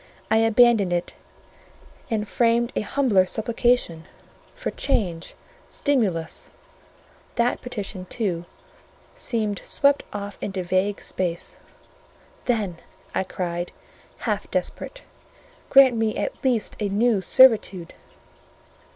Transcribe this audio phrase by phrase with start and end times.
[0.31, 1.13] I abandoned it
[2.09, 4.05] and framed a humbler supplication;
[4.55, 5.35] for change,
[5.69, 6.49] stimulus:
[7.35, 8.45] that petition, too,
[9.13, 11.57] seemed swept off into vague space:
[12.45, 12.79] "Then,"
[13.13, 13.71] I cried,
[14.25, 15.03] half desperate,
[15.69, 17.93] "grant me at least a new servitude!"